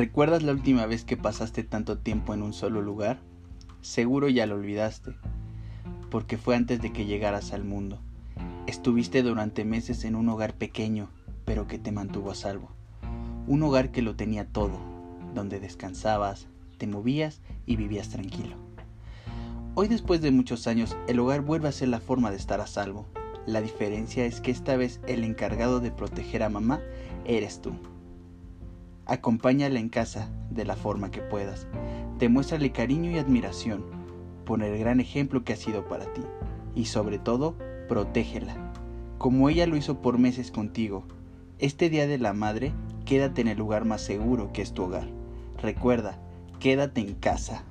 [0.00, 3.18] ¿Recuerdas la última vez que pasaste tanto tiempo en un solo lugar?
[3.82, 5.12] Seguro ya lo olvidaste,
[6.10, 7.98] porque fue antes de que llegaras al mundo.
[8.66, 11.10] Estuviste durante meses en un hogar pequeño,
[11.44, 12.70] pero que te mantuvo a salvo.
[13.46, 14.80] Un hogar que lo tenía todo,
[15.34, 16.46] donde descansabas,
[16.78, 18.56] te movías y vivías tranquilo.
[19.74, 22.66] Hoy después de muchos años, el hogar vuelve a ser la forma de estar a
[22.66, 23.04] salvo.
[23.44, 26.80] La diferencia es que esta vez el encargado de proteger a mamá
[27.26, 27.74] eres tú.
[29.10, 31.66] Acompáñala en casa de la forma que puedas.
[32.20, 33.84] Demuéstrale cariño y admiración
[34.44, 36.22] por el gran ejemplo que ha sido para ti.
[36.76, 37.56] Y sobre todo,
[37.88, 38.54] protégela,
[39.18, 41.08] como ella lo hizo por meses contigo.
[41.58, 42.72] Este Día de la Madre,
[43.04, 45.08] quédate en el lugar más seguro que es tu hogar.
[45.60, 46.20] Recuerda,
[46.60, 47.64] quédate en casa.